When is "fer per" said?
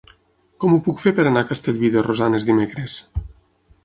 1.03-1.25